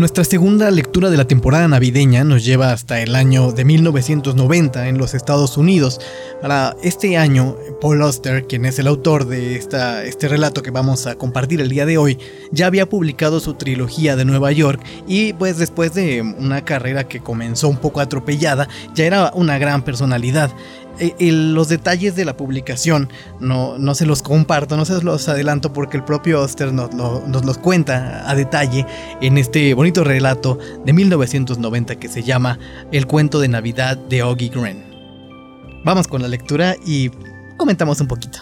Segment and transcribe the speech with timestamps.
[0.00, 4.96] Nuestra segunda lectura de la temporada navideña nos lleva hasta el año de 1990 en
[4.96, 6.00] los Estados Unidos.
[6.40, 11.06] Para este año, Paul Auster, quien es el autor de esta, este relato que vamos
[11.06, 12.18] a compartir el día de hoy,
[12.50, 17.20] ya había publicado su trilogía de Nueva York y pues después de una carrera que
[17.20, 20.50] comenzó un poco atropellada, ya era una gran personalidad.
[21.18, 23.08] Los detalles de la publicación
[23.40, 27.58] no, no, se los comparto, no se los adelanto porque el propio Oster nos, los
[27.58, 28.86] cuenta a detalle
[29.22, 32.58] en este bonito relato de 1990 que se llama
[32.92, 34.84] El cuento de Navidad de Oggy Gren.
[35.84, 37.10] Vamos con la lectura y
[37.56, 38.38] comentamos un poquito.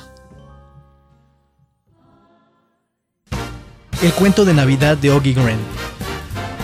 [4.02, 5.58] El cuento de Navidad de Oggy Gren.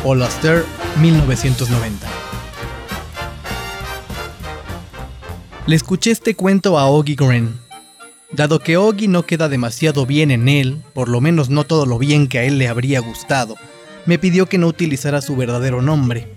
[0.02, 0.64] Paul Auster,
[1.00, 2.23] 1990.
[5.66, 7.59] Le escuché este cuento a Oggy Gren.
[8.30, 11.98] Dado que Oggy no queda demasiado bien en él, por lo menos no todo lo
[11.98, 13.56] bien que a él le habría gustado,
[14.05, 16.28] me pidió que no utilizara su verdadero nombre.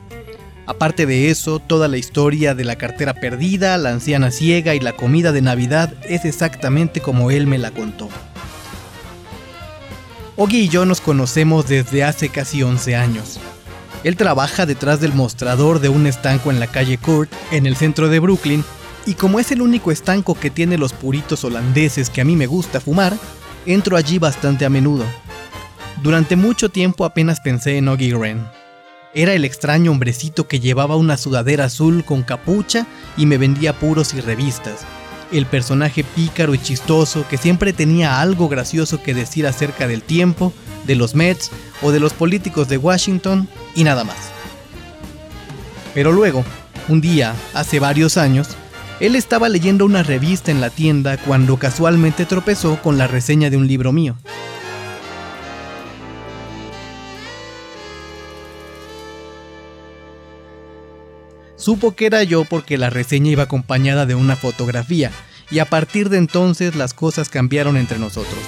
[0.65, 4.93] Aparte de eso, toda la historia de la cartera perdida, la anciana ciega y la
[4.93, 8.07] comida de Navidad es exactamente como él me la contó.
[10.37, 13.41] Oggy y yo nos conocemos desde hace casi 11 años.
[14.05, 18.07] Él trabaja detrás del mostrador de un estanco en la calle Kurt, en el centro
[18.07, 18.63] de Brooklyn,
[19.07, 22.45] y como es el único estanco que tiene los puritos holandeses que a mí me
[22.45, 23.17] gusta fumar,
[23.65, 25.05] entro allí bastante a menudo.
[26.03, 28.45] Durante mucho tiempo apenas pensé en Oggy Wren.
[29.13, 32.85] Era el extraño hombrecito que llevaba una sudadera azul con capucha
[33.15, 34.81] y me vendía puros y revistas.
[35.31, 40.53] El personaje pícaro y chistoso que siempre tenía algo gracioso que decir acerca del tiempo,
[40.85, 41.49] de los Mets
[41.81, 44.31] o de los políticos de Washington y nada más.
[45.93, 46.43] Pero luego,
[46.89, 48.49] un día, hace varios años,
[48.99, 53.57] él estaba leyendo una revista en la tienda cuando casualmente tropezó con la reseña de
[53.57, 54.17] un libro mío.
[61.55, 65.11] Supo que era yo porque la reseña iba acompañada de una fotografía,
[65.51, 68.39] y a partir de entonces las cosas cambiaron entre nosotros.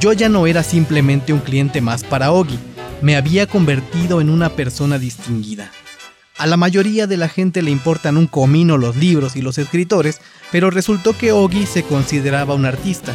[0.00, 2.58] Yo ya no era simplemente un cliente más para Ogi,
[3.02, 5.70] me había convertido en una persona distinguida.
[6.36, 10.20] A la mayoría de la gente le importan un comino los libros y los escritores,
[10.50, 13.12] pero resultó que Ogi se consideraba un artista.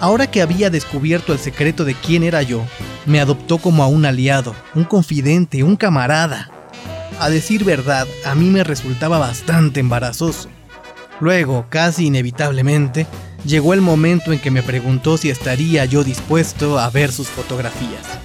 [0.00, 2.64] Ahora que había descubierto el secreto de quién era yo,
[3.06, 6.50] me adoptó como a un aliado, un confidente, un camarada.
[7.20, 10.48] A decir verdad, a mí me resultaba bastante embarazoso.
[11.20, 13.06] Luego, casi inevitablemente,
[13.44, 18.18] llegó el momento en que me preguntó si estaría yo dispuesto a ver sus fotografías.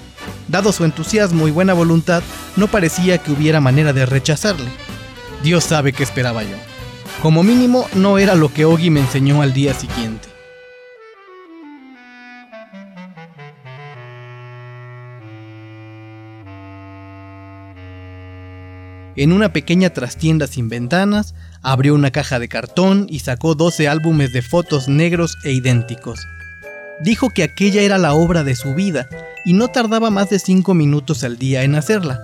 [0.53, 2.22] Dado su entusiasmo y buena voluntad,
[2.58, 4.69] no parecía que hubiera manera de rechazarle.
[5.41, 6.56] Dios sabe qué esperaba yo.
[7.24, 10.28] Como mínimo, no era lo que Ogi me enseñó al día siguiente.
[19.16, 24.31] En una pequeña trastienda sin ventanas, abrió una caja de cartón y sacó 12 álbumes
[24.34, 26.19] de fotos negros e idénticos.
[27.03, 29.09] Dijo que aquella era la obra de su vida
[29.46, 32.22] y no tardaba más de 5 minutos al día en hacerla.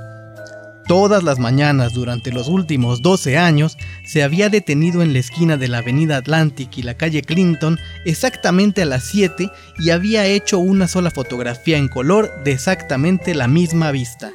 [0.88, 5.68] Todas las mañanas durante los últimos 12 años se había detenido en la esquina de
[5.68, 10.88] la avenida Atlantic y la calle Clinton exactamente a las 7 y había hecho una
[10.88, 14.31] sola fotografía en color de exactamente la misma vista.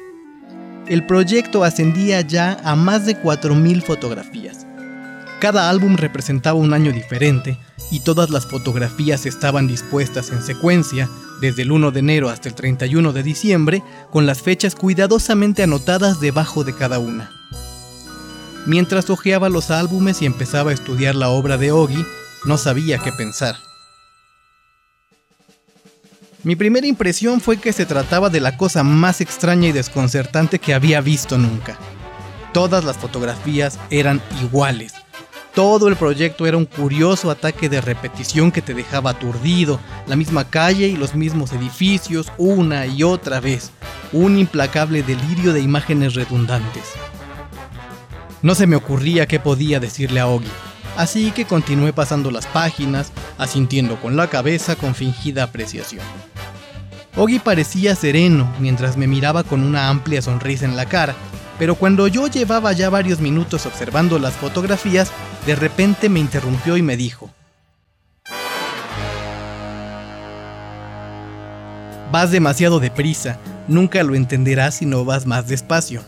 [0.87, 4.64] El proyecto ascendía ya a más de 4.000 fotografías.
[5.39, 7.57] Cada álbum representaba un año diferente
[7.91, 11.09] y todas las fotografías estaban dispuestas en secuencia
[11.41, 16.19] desde el 1 de enero hasta el 31 de diciembre con las fechas cuidadosamente anotadas
[16.19, 17.31] debajo de cada una.
[18.65, 22.03] Mientras hojeaba los álbumes y empezaba a estudiar la obra de Ogi,
[22.45, 23.55] no sabía qué pensar.
[26.43, 30.73] Mi primera impresión fue que se trataba de la cosa más extraña y desconcertante que
[30.73, 31.77] había visto nunca.
[32.53, 34.93] Todas las fotografías eran iguales,
[35.55, 40.49] todo el proyecto era un curioso ataque de repetición que te dejaba aturdido, la misma
[40.49, 43.71] calle y los mismos edificios una y otra vez,
[44.11, 46.83] un implacable delirio de imágenes redundantes.
[48.41, 50.51] No se me ocurría qué podía decirle a Ogi,
[50.97, 56.03] así que continué pasando las páginas, asintiendo con la cabeza con fingida apreciación.
[57.15, 61.15] Ogi parecía sereno mientras me miraba con una amplia sonrisa en la cara,
[61.57, 65.11] pero cuando yo llevaba ya varios minutos observando las fotografías,
[65.45, 67.29] de repente me interrumpió y me dijo,
[72.11, 76.01] Vas demasiado deprisa, nunca lo entenderás si no vas más despacio.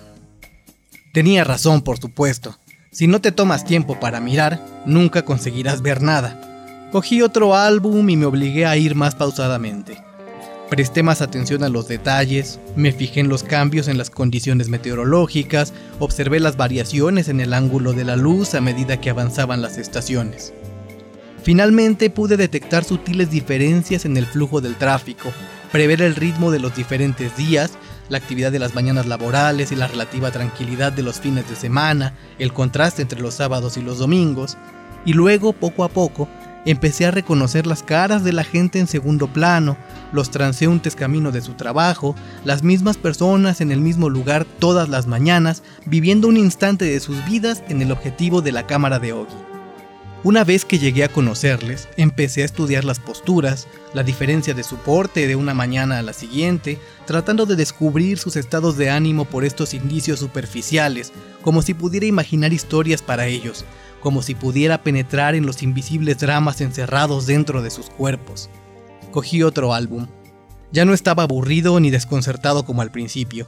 [1.13, 2.57] Tenía razón, por supuesto.
[2.91, 6.88] Si no te tomas tiempo para mirar, nunca conseguirás ver nada.
[6.91, 10.06] Cogí otro álbum y me obligué a ir más pausadamente.
[10.69, 15.73] Presté más atención a los detalles, me fijé en los cambios en las condiciones meteorológicas,
[15.99, 20.53] observé las variaciones en el ángulo de la luz a medida que avanzaban las estaciones.
[21.41, 25.31] Finalmente pude detectar sutiles diferencias en el flujo del tráfico,
[25.71, 27.71] prever el ritmo de los diferentes días,
[28.09, 32.13] la actividad de las mañanas laborales y la relativa tranquilidad de los fines de semana,
[32.39, 34.57] el contraste entre los sábados y los domingos,
[35.05, 36.27] y luego, poco a poco,
[36.67, 39.77] empecé a reconocer las caras de la gente en segundo plano,
[40.11, 45.07] los transeúntes camino de su trabajo, las mismas personas en el mismo lugar todas las
[45.07, 49.33] mañanas, viviendo un instante de sus vidas en el objetivo de la cámara de Ogi.
[50.23, 55.25] Una vez que llegué a conocerles, empecé a estudiar las posturas, la diferencia de soporte
[55.25, 59.73] de una mañana a la siguiente, tratando de descubrir sus estados de ánimo por estos
[59.73, 63.63] indicios superficiales, como si pudiera imaginar historias para ellos,
[64.01, 68.49] como si pudiera penetrar en los invisibles dramas encerrados dentro de sus cuerpos.
[69.11, 70.07] Cogí otro álbum.
[70.71, 73.47] Ya no estaba aburrido ni desconcertado como al principio.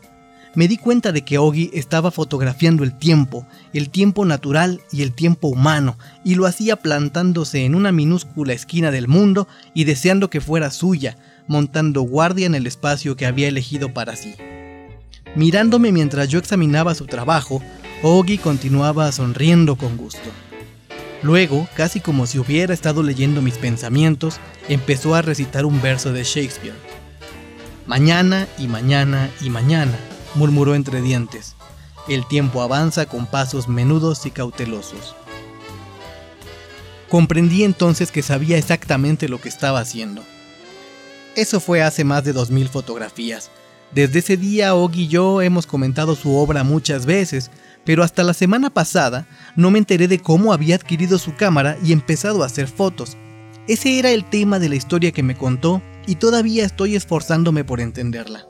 [0.55, 5.13] Me di cuenta de que Ogi estaba fotografiando el tiempo, el tiempo natural y el
[5.13, 10.41] tiempo humano, y lo hacía plantándose en una minúscula esquina del mundo y deseando que
[10.41, 11.17] fuera suya,
[11.47, 14.33] montando guardia en el espacio que había elegido para sí.
[15.35, 17.61] Mirándome mientras yo examinaba su trabajo,
[18.01, 20.29] Ogi continuaba sonriendo con gusto.
[21.21, 26.23] Luego, casi como si hubiera estado leyendo mis pensamientos, empezó a recitar un verso de
[26.23, 26.77] Shakespeare.
[27.87, 29.97] Mañana y mañana y mañana,
[30.35, 31.55] murmuró entre dientes.
[32.07, 35.13] El tiempo avanza con pasos menudos y cautelosos.
[37.09, 40.23] Comprendí entonces que sabía exactamente lo que estaba haciendo.
[41.35, 43.51] Eso fue hace más de 2.000 fotografías.
[43.91, 47.49] Desde ese día, Og y yo hemos comentado su obra muchas veces,
[47.85, 51.91] pero hasta la semana pasada no me enteré de cómo había adquirido su cámara y
[51.91, 53.17] empezado a hacer fotos.
[53.67, 57.79] Ese era el tema de la historia que me contó y todavía estoy esforzándome por
[57.79, 58.45] entenderla.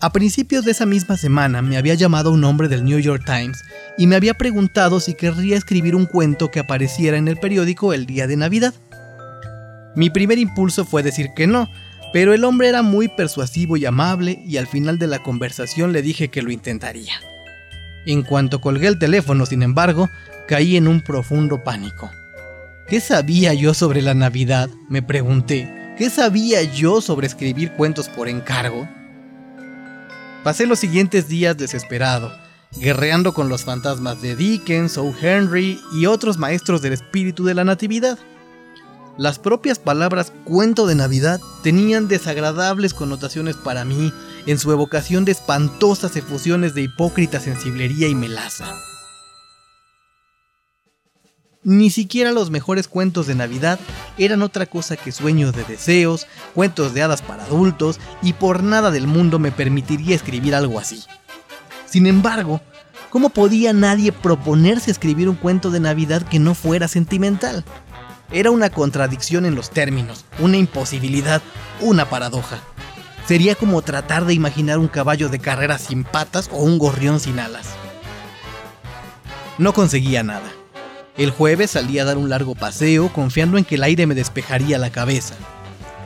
[0.00, 3.58] A principios de esa misma semana me había llamado un hombre del New York Times
[3.96, 8.06] y me había preguntado si querría escribir un cuento que apareciera en el periódico el
[8.06, 8.74] día de Navidad.
[9.96, 11.68] Mi primer impulso fue decir que no,
[12.12, 16.02] pero el hombre era muy persuasivo y amable y al final de la conversación le
[16.02, 17.14] dije que lo intentaría.
[18.06, 20.08] En cuanto colgué el teléfono, sin embargo,
[20.46, 22.10] caí en un profundo pánico.
[22.88, 24.70] ¿Qué sabía yo sobre la Navidad?
[24.88, 25.94] me pregunté.
[25.98, 28.88] ¿Qué sabía yo sobre escribir cuentos por encargo?
[30.42, 32.32] Pasé los siguientes días desesperado,
[32.80, 35.12] guerreando con los fantasmas de Dickens, O.
[35.20, 38.18] Henry y otros maestros del espíritu de la Natividad.
[39.18, 44.12] Las propias palabras cuento de Navidad tenían desagradables connotaciones para mí
[44.46, 48.72] en su evocación de espantosas efusiones de hipócrita sensiblería y melaza.
[51.64, 53.80] Ni siquiera los mejores cuentos de Navidad
[54.18, 58.92] eran otra cosa que sueños de deseos, cuentos de hadas para adultos, y por nada
[58.92, 61.02] del mundo me permitiría escribir algo así.
[61.86, 62.60] Sin embargo,
[63.10, 67.64] ¿cómo podía nadie proponerse escribir un cuento de Navidad que no fuera sentimental?
[68.30, 71.40] Era una contradicción en los términos, una imposibilidad,
[71.80, 72.58] una paradoja.
[73.26, 77.38] Sería como tratar de imaginar un caballo de carrera sin patas o un gorrión sin
[77.38, 77.68] alas.
[79.56, 80.50] No conseguía nada.
[81.16, 84.78] El jueves salí a dar un largo paseo confiando en que el aire me despejaría
[84.78, 85.34] la cabeza.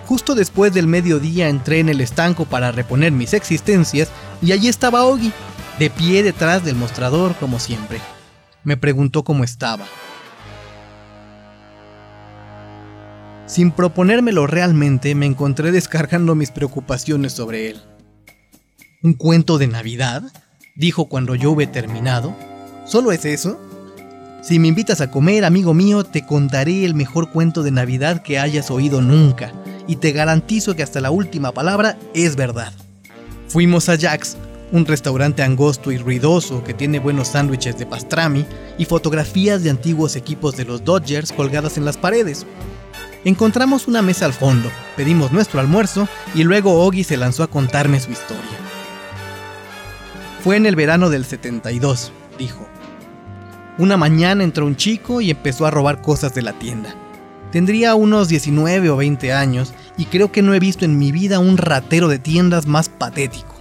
[0.07, 4.09] Justo después del mediodía entré en el estanco para reponer mis existencias
[4.41, 5.33] y allí estaba Ogi,
[5.79, 8.01] de pie detrás del mostrador como siempre.
[8.63, 9.85] Me preguntó cómo estaba.
[13.53, 17.83] Sin proponérmelo realmente, me encontré descargando mis preocupaciones sobre él.
[19.03, 20.23] ¿Un cuento de Navidad?
[20.75, 22.35] dijo cuando yo hube terminado.
[22.87, 23.61] ¿Solo es eso?
[24.41, 28.39] Si me invitas a comer, amigo mío, te contaré el mejor cuento de Navidad que
[28.39, 29.53] hayas oído nunca,
[29.87, 32.73] y te garantizo que hasta la última palabra es verdad.
[33.49, 34.39] Fuimos a Jack's,
[34.73, 38.47] un restaurante angosto y ruidoso que tiene buenos sándwiches de pastrami
[38.79, 42.47] y fotografías de antiguos equipos de los Dodgers colgadas en las paredes.
[43.25, 48.01] Encontramos una mesa al fondo, pedimos nuestro almuerzo y luego Ogi se lanzó a contarme
[48.01, 48.43] su historia.
[50.43, 52.67] Fue en el verano del 72, dijo.
[53.79, 56.97] Una mañana entró un chico y empezó a robar cosas de la tienda.
[57.53, 61.39] Tendría unos 19 o 20 años y creo que no he visto en mi vida
[61.39, 63.55] un ratero de tiendas más patético.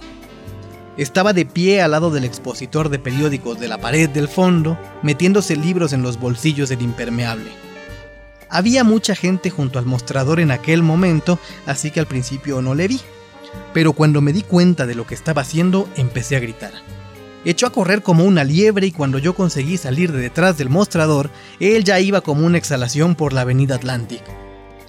[0.96, 5.54] Estaba de pie al lado del expositor de periódicos de la pared del fondo, metiéndose
[5.54, 7.71] libros en los bolsillos del impermeable.
[8.52, 12.86] Había mucha gente junto al mostrador en aquel momento, así que al principio no le
[12.86, 13.00] vi.
[13.72, 16.72] Pero cuando me di cuenta de lo que estaba haciendo, empecé a gritar.
[17.46, 21.30] Echó a correr como una liebre y cuando yo conseguí salir de detrás del mostrador,
[21.60, 24.22] él ya iba como una exhalación por la avenida Atlantic.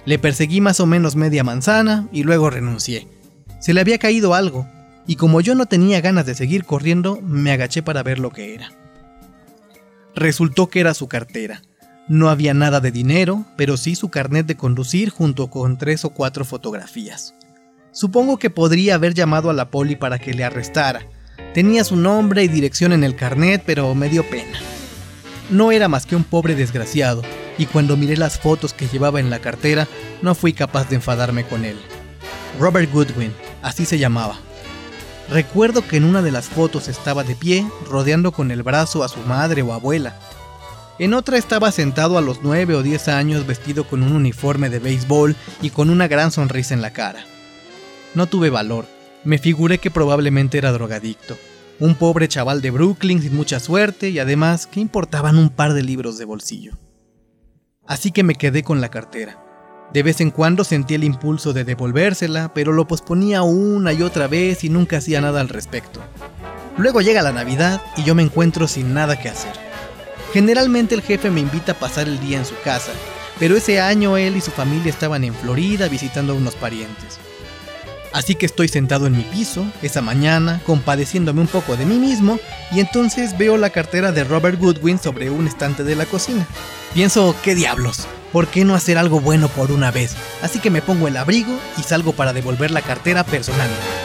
[0.04, 3.08] Le perseguí más o menos media manzana y luego renuncié.
[3.60, 4.68] Se le había caído algo,
[5.06, 8.54] y como yo no tenía ganas de seguir corriendo, me agaché para ver lo que
[8.54, 8.70] era.
[10.14, 11.62] Resultó que era su cartera.
[12.06, 16.10] No había nada de dinero, pero sí su carnet de conducir junto con tres o
[16.10, 17.34] cuatro fotografías.
[17.92, 21.06] Supongo que podría haber llamado a la poli para que le arrestara.
[21.54, 24.58] Tenía su nombre y dirección en el carnet, pero me dio pena.
[25.48, 27.22] No era más que un pobre desgraciado,
[27.56, 29.88] y cuando miré las fotos que llevaba en la cartera,
[30.20, 31.76] no fui capaz de enfadarme con él.
[32.58, 33.32] Robert Goodwin,
[33.62, 34.38] así se llamaba.
[35.30, 39.08] Recuerdo que en una de las fotos estaba de pie, rodeando con el brazo a
[39.08, 40.18] su madre o abuela.
[41.00, 44.78] En otra estaba sentado a los 9 o 10 años vestido con un uniforme de
[44.78, 47.26] béisbol y con una gran sonrisa en la cara.
[48.14, 48.86] No tuve valor,
[49.24, 51.36] me figuré que probablemente era drogadicto.
[51.80, 55.82] Un pobre chaval de Brooklyn sin mucha suerte y además, ¿qué importaban un par de
[55.82, 56.78] libros de bolsillo?
[57.88, 59.40] Así que me quedé con la cartera.
[59.92, 64.28] De vez en cuando sentí el impulso de devolvérsela, pero lo posponía una y otra
[64.28, 66.00] vez y nunca hacía nada al respecto.
[66.78, 69.73] Luego llega la Navidad y yo me encuentro sin nada que hacer.
[70.34, 72.90] Generalmente el jefe me invita a pasar el día en su casa,
[73.38, 77.20] pero ese año él y su familia estaban en Florida visitando a unos parientes.
[78.12, 82.40] Así que estoy sentado en mi piso esa mañana, compadeciéndome un poco de mí mismo,
[82.72, 86.44] y entonces veo la cartera de Robert Goodwin sobre un estante de la cocina.
[86.94, 88.08] Pienso, ¿qué diablos?
[88.32, 90.16] ¿Por qué no hacer algo bueno por una vez?
[90.42, 94.03] Así que me pongo el abrigo y salgo para devolver la cartera personalmente.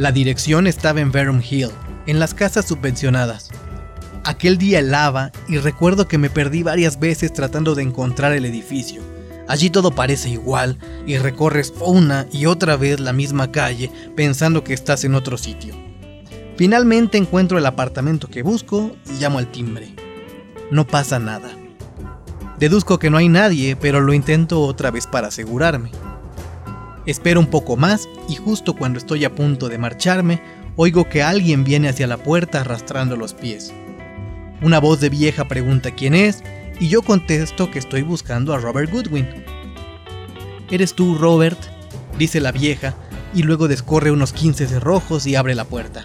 [0.00, 1.68] La dirección estaba en Vernon Hill,
[2.06, 3.50] en las casas subvencionadas.
[4.24, 9.02] Aquel día helaba y recuerdo que me perdí varias veces tratando de encontrar el edificio.
[9.46, 14.72] Allí todo parece igual y recorres una y otra vez la misma calle pensando que
[14.72, 15.74] estás en otro sitio.
[16.56, 19.94] Finalmente encuentro el apartamento que busco y llamo al timbre.
[20.70, 21.50] No pasa nada.
[22.58, 25.90] Deduzco que no hay nadie, pero lo intento otra vez para asegurarme.
[27.10, 30.40] Espero un poco más y justo cuando estoy a punto de marcharme,
[30.76, 33.72] oigo que alguien viene hacia la puerta arrastrando los pies.
[34.62, 36.44] Una voz de vieja pregunta quién es
[36.78, 39.26] y yo contesto que estoy buscando a Robert Goodwin.
[40.70, 41.58] ¿Eres tú, Robert?
[42.16, 42.94] dice la vieja
[43.34, 46.04] y luego descorre unos 15 cerrojos y abre la puerta.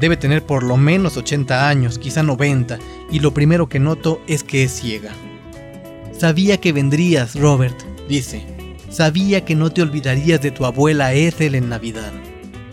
[0.00, 2.78] Debe tener por lo menos 80 años, quizá 90,
[3.10, 5.12] y lo primero que noto es que es ciega.
[6.18, 7.78] Sabía que vendrías, Robert,
[8.08, 8.55] dice.
[8.96, 12.14] Sabía que no te olvidarías de tu abuela Ethel en Navidad.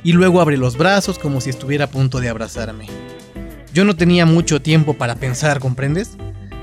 [0.05, 2.87] Y luego abre los brazos como si estuviera a punto de abrazarme.
[3.73, 6.11] Yo no tenía mucho tiempo para pensar, ¿comprendes?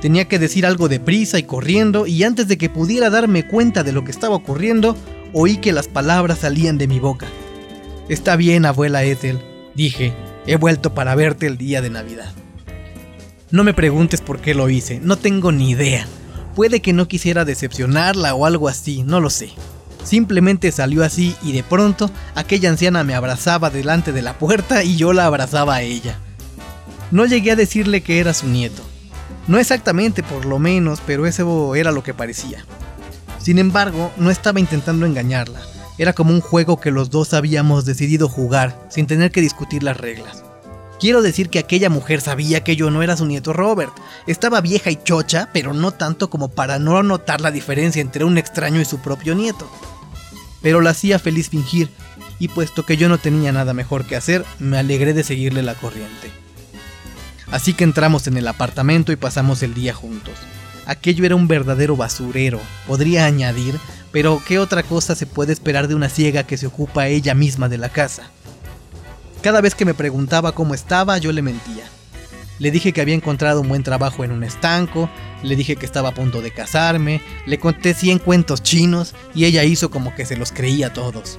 [0.00, 3.92] Tenía que decir algo deprisa y corriendo, y antes de que pudiera darme cuenta de
[3.92, 4.96] lo que estaba ocurriendo,
[5.34, 7.26] oí que las palabras salían de mi boca.
[8.08, 9.42] Está bien, abuela Ethel,
[9.74, 10.14] dije,
[10.46, 12.32] he vuelto para verte el día de Navidad.
[13.50, 16.06] No me preguntes por qué lo hice, no tengo ni idea.
[16.60, 19.48] Puede que no quisiera decepcionarla o algo así, no lo sé.
[20.04, 24.96] Simplemente salió así y de pronto aquella anciana me abrazaba delante de la puerta y
[24.96, 26.18] yo la abrazaba a ella.
[27.10, 28.82] No llegué a decirle que era su nieto.
[29.48, 32.66] No exactamente por lo menos, pero eso era lo que parecía.
[33.38, 35.62] Sin embargo, no estaba intentando engañarla.
[35.96, 39.96] Era como un juego que los dos habíamos decidido jugar sin tener que discutir las
[39.96, 40.44] reglas.
[41.00, 43.94] Quiero decir que aquella mujer sabía que yo no era su nieto Robert.
[44.26, 48.36] Estaba vieja y chocha, pero no tanto como para no notar la diferencia entre un
[48.36, 49.66] extraño y su propio nieto.
[50.60, 51.88] Pero la hacía feliz fingir,
[52.38, 55.74] y puesto que yo no tenía nada mejor que hacer, me alegré de seguirle la
[55.74, 56.30] corriente.
[57.50, 60.34] Así que entramos en el apartamento y pasamos el día juntos.
[60.84, 63.78] Aquello era un verdadero basurero, podría añadir,
[64.12, 67.70] pero ¿qué otra cosa se puede esperar de una ciega que se ocupa ella misma
[67.70, 68.30] de la casa?
[69.42, 71.84] Cada vez que me preguntaba cómo estaba, yo le mentía.
[72.58, 75.08] Le dije que había encontrado un buen trabajo en un estanco,
[75.42, 79.64] le dije que estaba a punto de casarme, le conté 100 cuentos chinos y ella
[79.64, 81.38] hizo como que se los creía todos.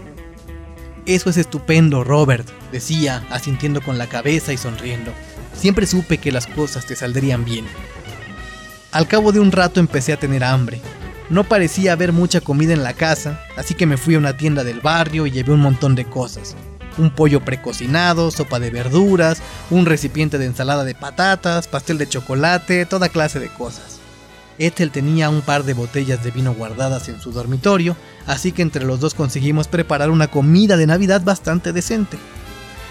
[1.06, 5.12] Eso es estupendo, Robert, decía, asintiendo con la cabeza y sonriendo.
[5.56, 7.66] Siempre supe que las cosas te saldrían bien.
[8.92, 10.82] Al cabo de un rato empecé a tener hambre.
[11.30, 14.64] No parecía haber mucha comida en la casa, así que me fui a una tienda
[14.64, 16.56] del barrio y llevé un montón de cosas
[16.98, 22.86] un pollo precocinado, sopa de verduras, un recipiente de ensalada de patatas, pastel de chocolate,
[22.86, 24.00] toda clase de cosas.
[24.58, 27.96] Ethel tenía un par de botellas de vino guardadas en su dormitorio,
[28.28, 32.18] así que entre los dos conseguimos preparar una comida de Navidad bastante decente.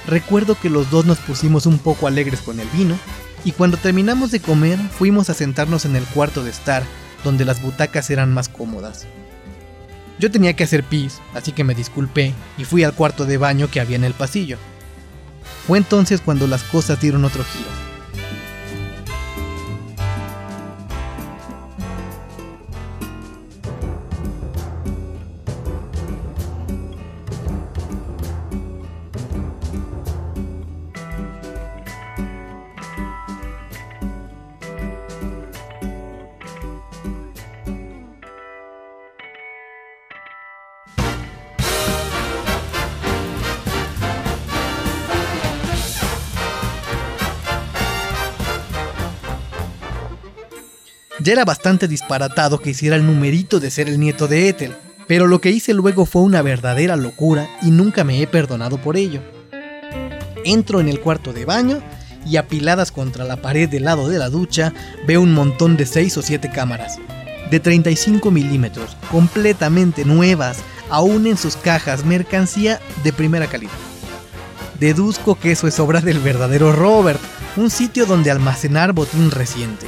[0.06, 2.96] Recuerdo que los dos nos pusimos un poco alegres con el vino,
[3.44, 6.82] y cuando terminamos de comer fuimos a sentarnos en el cuarto de estar,
[7.22, 9.06] donde las butacas eran más cómodas.
[10.20, 13.70] Yo tenía que hacer pis, así que me disculpé y fui al cuarto de baño
[13.70, 14.58] que había en el pasillo.
[15.66, 17.89] Fue entonces cuando las cosas dieron otro giro.
[51.22, 54.74] Ya era bastante disparatado que hiciera el numerito de ser el nieto de Ethel,
[55.06, 58.96] pero lo que hice luego fue una verdadera locura y nunca me he perdonado por
[58.96, 59.20] ello.
[60.44, 61.82] Entro en el cuarto de baño
[62.24, 64.72] y apiladas contra la pared del lado de la ducha
[65.06, 66.98] veo un montón de 6 o 7 cámaras,
[67.50, 70.58] de 35 milímetros, completamente nuevas,
[70.88, 73.72] aún en sus cajas, mercancía de primera calidad.
[74.78, 77.20] Deduzco que eso es obra del verdadero Robert,
[77.56, 79.86] un sitio donde almacenar botín reciente.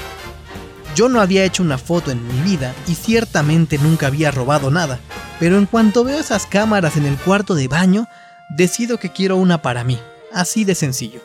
[0.94, 5.00] Yo no había hecho una foto en mi vida y ciertamente nunca había robado nada,
[5.40, 8.08] pero en cuanto veo esas cámaras en el cuarto de baño,
[8.50, 9.98] decido que quiero una para mí,
[10.32, 11.20] así de sencillo.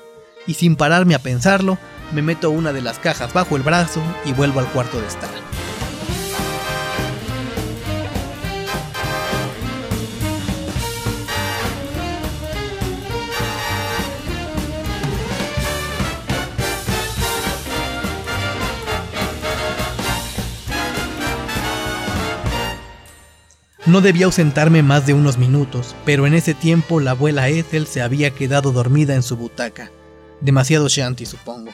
[0.46, 1.78] Y sin pararme a pensarlo,
[2.14, 5.30] me meto una de las cajas bajo el brazo y vuelvo al cuarto de estar.
[23.88, 28.02] No debía ausentarme más de unos minutos, pero en ese tiempo la abuela Ethel se
[28.02, 29.92] había quedado dormida en su butaca.
[30.42, 31.72] Demasiado shanty, supongo.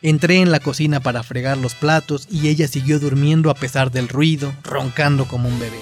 [0.00, 4.08] Entré en la cocina para fregar los platos y ella siguió durmiendo a pesar del
[4.08, 5.80] ruido, roncando como un bebé.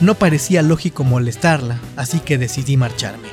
[0.00, 3.28] No parecía lógico molestarla, así que decidí marcharme.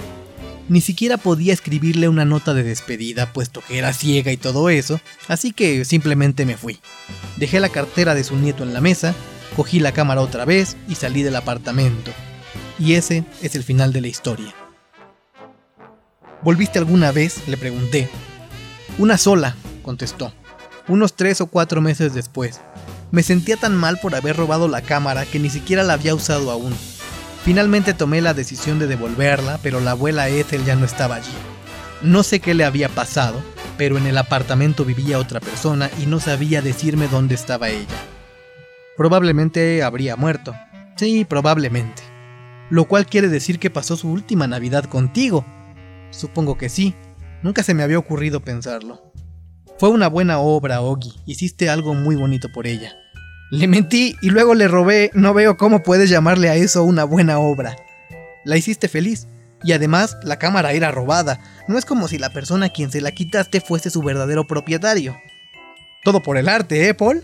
[0.67, 5.01] Ni siquiera podía escribirle una nota de despedida, puesto que era ciega y todo eso,
[5.27, 6.79] así que simplemente me fui.
[7.37, 9.15] Dejé la cartera de su nieto en la mesa
[9.59, 12.11] Cogí la cámara otra vez y salí del apartamento.
[12.79, 14.55] Y ese es el final de la historia.
[16.41, 17.45] ¿Volviste alguna vez?
[17.45, 18.07] le pregunté.
[18.97, 20.31] Una sola, contestó.
[20.87, 22.61] Unos tres o cuatro meses después.
[23.11, 26.51] Me sentía tan mal por haber robado la cámara que ni siquiera la había usado
[26.51, 26.73] aún.
[27.43, 31.35] Finalmente tomé la decisión de devolverla, pero la abuela Ethel ya no estaba allí.
[32.01, 33.43] No sé qué le había pasado,
[33.77, 37.97] pero en el apartamento vivía otra persona y no sabía decirme dónde estaba ella
[38.99, 40.53] probablemente habría muerto.
[40.97, 42.03] Sí, probablemente.
[42.69, 45.45] Lo cual quiere decir que pasó su última Navidad contigo.
[46.11, 46.93] Supongo que sí.
[47.41, 49.13] Nunca se me había ocurrido pensarlo.
[49.77, 51.13] Fue una buena obra, Ogi.
[51.25, 52.91] Hiciste algo muy bonito por ella.
[53.51, 55.11] Le mentí y luego le robé.
[55.13, 57.77] No veo cómo puedes llamarle a eso una buena obra.
[58.43, 59.29] La hiciste feliz.
[59.63, 61.39] Y además, la cámara era robada.
[61.69, 65.15] No es como si la persona a quien se la quitaste fuese su verdadero propietario.
[66.03, 67.23] Todo por el arte, ¿eh, Paul?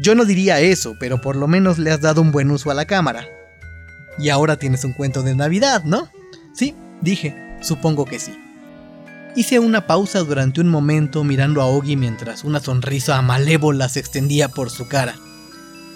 [0.00, 2.74] Yo no diría eso, pero por lo menos le has dado un buen uso a
[2.74, 3.26] la cámara.
[4.18, 6.08] Y ahora tienes un cuento de Navidad, ¿no?
[6.52, 8.32] Sí, dije, supongo que sí.
[9.36, 14.48] Hice una pausa durante un momento mirando a Ogi mientras una sonrisa malévola se extendía
[14.48, 15.16] por su cara.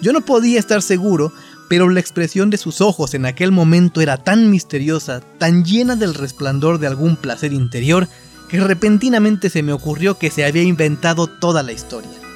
[0.01, 1.31] Yo no podía estar seguro,
[1.69, 6.15] pero la expresión de sus ojos en aquel momento era tan misteriosa, tan llena del
[6.15, 8.07] resplandor de algún placer interior,
[8.49, 12.28] que repentinamente se me ocurrió que se había inventado toda la historia.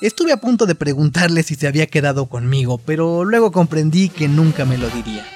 [0.00, 4.64] Estuve a punto de preguntarle si se había quedado conmigo, pero luego comprendí que nunca
[4.64, 5.26] me lo diría.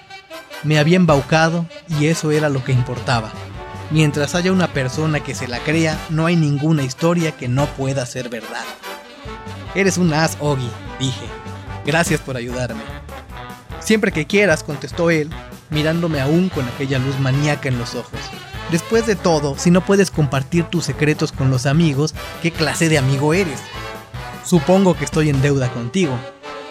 [0.62, 1.66] Me había embaucado
[2.00, 3.30] y eso era lo que importaba.
[3.90, 8.06] Mientras haya una persona que se la crea, no hay ninguna historia que no pueda
[8.06, 8.64] ser verdad.
[9.74, 11.26] Eres un as, Ogi, dije.
[11.84, 12.80] Gracias por ayudarme.
[13.80, 15.28] Siempre que quieras, contestó él,
[15.68, 18.20] mirándome aún con aquella luz maníaca en los ojos.
[18.70, 22.96] Después de todo, si no puedes compartir tus secretos con los amigos, ¿qué clase de
[22.96, 23.60] amigo eres?
[24.44, 26.18] Supongo que estoy en deuda contigo.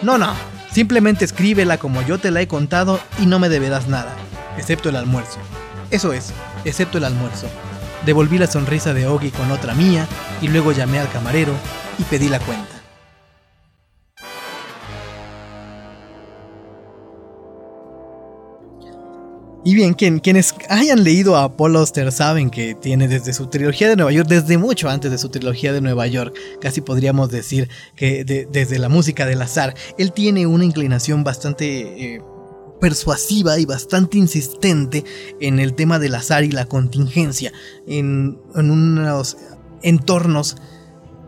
[0.00, 0.32] No, no,
[0.70, 4.14] simplemente escríbela como yo te la he contado y no me deberás nada,
[4.56, 5.38] excepto el almuerzo.
[5.90, 6.32] Eso es,
[6.64, 7.46] excepto el almuerzo.
[8.06, 10.06] Devolví la sonrisa de Ogi con otra mía
[10.40, 11.52] y luego llamé al camarero
[11.98, 12.73] y pedí la cuenta.
[19.66, 23.96] Y bien, quienes hayan leído a Paul Auster saben que tiene desde su trilogía de
[23.96, 28.24] Nueva York, desde mucho antes de su trilogía de Nueva York, casi podríamos decir que
[28.24, 32.14] desde la música del azar, él tiene una inclinación bastante...
[32.14, 32.22] Eh,
[32.80, 35.04] persuasiva y bastante insistente
[35.40, 37.50] en el tema del azar y la contingencia,
[37.86, 39.38] en, en unos
[39.80, 40.56] entornos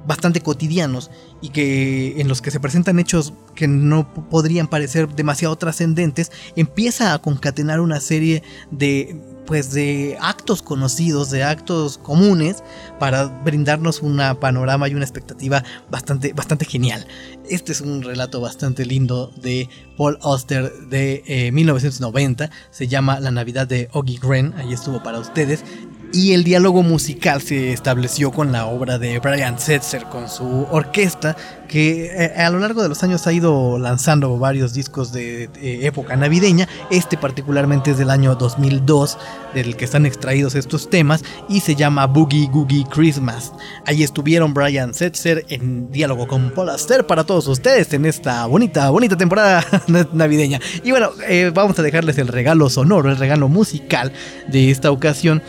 [0.07, 5.57] bastante cotidianos y que en los que se presentan hechos que no podrían parecer demasiado
[5.57, 12.63] trascendentes, empieza a concatenar una serie de pues de actos conocidos, de actos comunes,
[12.99, 17.07] para brindarnos un panorama y una expectativa bastante, bastante genial.
[17.49, 23.31] Este es un relato bastante lindo de Paul Auster de 1990, eh, se llama La
[23.31, 25.65] Navidad de Oggy Gren, ahí estuvo para ustedes,
[26.13, 31.37] y el diálogo musical se estableció con la obra de Brian Setzer con su orquesta
[31.67, 36.17] que eh, a lo largo de los años ha ido lanzando varios discos de, época
[36.17, 36.69] navideña.
[36.91, 39.19] Este particularmente es del año 2002
[39.55, 43.53] del que están extraídos estos temas y se llama Boogie Googie Christmas.
[43.85, 48.91] Ahí estuvieron Brian Setzer en diálogo con Paul Aster para todos ustedes en esta bonita
[48.91, 49.65] bonita temporada
[50.13, 50.61] navideña.
[50.85, 54.13] Y bueno eh, vamos a dejarles el regalo sonoro el regalo musical
[54.49, 55.43] de esta ocasión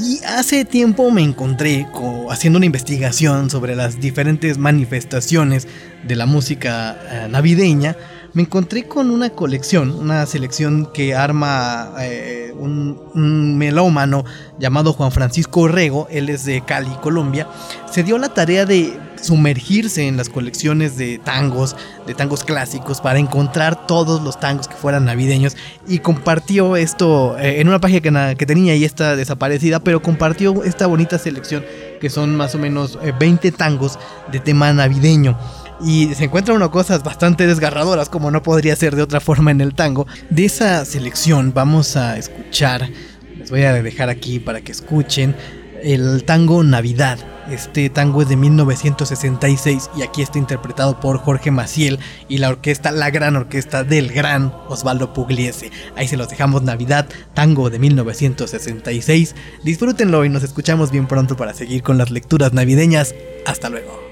[0.00, 1.86] y hace tiempo me encontré
[2.30, 5.66] haciendo una investigación sobre las diferentes manifestaciones
[6.06, 7.96] de la música eh, navideña.
[8.32, 14.24] Me encontré con una colección, una selección que arma eh, un, un, melómano
[14.58, 17.48] llamado Juan Francisco Rego, él es de Cali, Colombia.
[17.90, 21.76] Se dio la tarea de sumergirse en las colecciones de tangos,
[22.06, 27.60] de tangos clásicos, para encontrar todos los tangos que fueran navideños y compartió esto eh,
[27.60, 31.64] en una página que, tenía y está desaparecida, pero compartió esta bonita selección
[32.00, 33.98] que son más o menos 20 eh, tangos
[34.30, 35.36] de tema navideño.
[35.80, 39.60] Y se encuentran unas cosas bastante desgarradoras, como no podría ser de otra forma en
[39.60, 40.06] el tango.
[40.28, 42.90] De esa selección vamos a escuchar,
[43.36, 45.36] les voy a dejar aquí para que escuchen,
[45.82, 47.18] el tango Navidad
[47.50, 52.90] este tango es de 1966 y aquí está interpretado por Jorge Maciel y la orquesta,
[52.90, 55.70] la gran orquesta del gran Osvaldo Pugliese.
[55.96, 59.34] Ahí se los dejamos Navidad, tango de 1966.
[59.64, 63.14] Disfrútenlo y nos escuchamos bien pronto para seguir con las lecturas navideñas.
[63.46, 64.07] Hasta luego.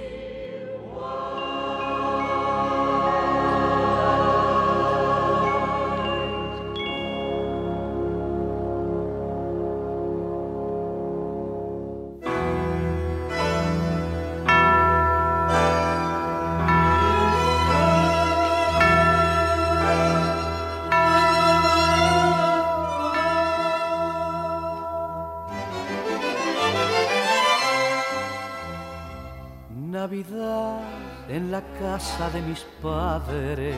[32.07, 33.75] De mis padres,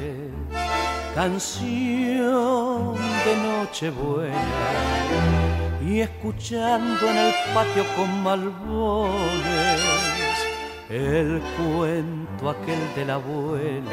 [1.14, 4.37] canción de Nochebuena,
[5.83, 9.81] y escuchando en el patio con malbones
[10.91, 13.91] el cuento aquel de la abuela,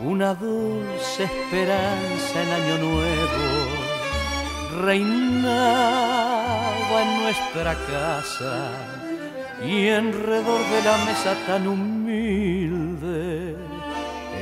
[0.00, 3.88] una dulce esperanza en Año Nuevo
[4.82, 6.22] reinaba
[7.02, 8.70] en nuestra casa
[9.64, 12.27] y alrededor de la mesa tan humilde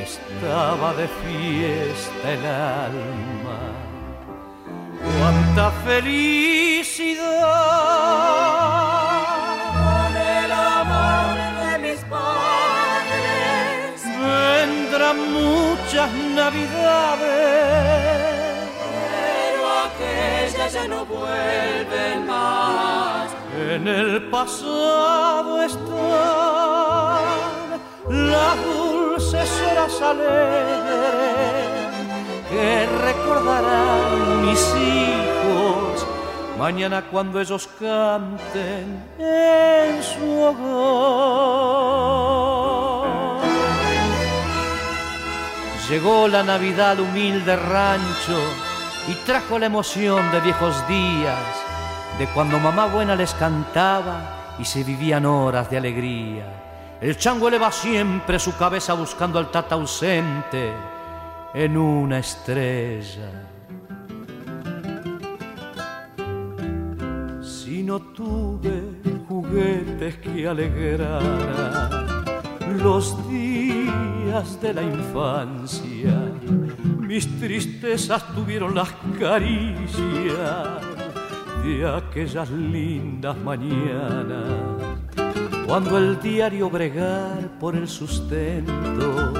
[0.02, 3.60] estaba de fiesta el alma.
[5.18, 7.26] ¡Cuánta felicidad!
[9.74, 17.26] Con el amor de mis padres vendrán muchas navidades,
[19.12, 26.45] pero aquellas ya no vuelven más en el pasado están
[28.36, 31.36] las dulces horas alegres
[32.50, 36.06] que recordarán mis hijos
[36.58, 40.96] mañana cuando ellos canten en su hogar.
[45.88, 48.38] Llegó la Navidad al humilde rancho
[49.08, 51.38] y trajo la emoción de viejos días
[52.18, 56.65] de cuando mamá buena les cantaba y se vivían horas de alegría.
[57.00, 60.72] El chango eleva siempre su cabeza buscando al tata ausente
[61.52, 63.30] en una estrella.
[67.42, 68.96] Si no tuve
[69.28, 72.06] juguetes que alegraran
[72.82, 76.14] los días de la infancia,
[76.98, 80.80] mis tristezas tuvieron las caricias
[81.62, 85.05] de aquellas lindas mañanas,
[85.66, 89.32] cuando el diario bregar por el sustento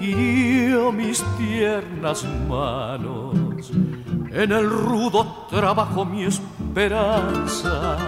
[0.00, 3.70] hirió mis tiernas manos,
[4.32, 7.98] en el rudo trabajo mi esperanza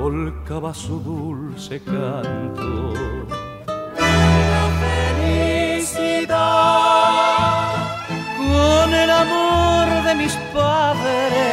[0.00, 2.94] volcaba su dulce canto.
[3.98, 4.68] La
[5.18, 6.28] felicidad
[8.36, 11.50] con el amor de mis padres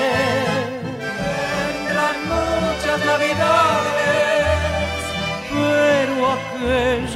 [3.05, 3.66] navidades,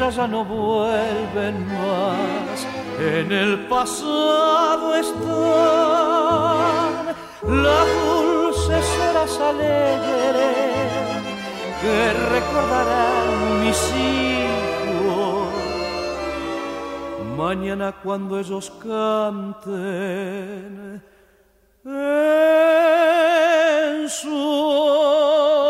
[0.09, 2.67] ya no vuelven más.
[2.99, 5.15] En el pasado están
[7.43, 10.91] las dulces horas alegres
[11.81, 15.47] que recordarán mis hijos.
[17.37, 19.71] Mañana cuando ellos canten
[21.85, 25.61] en su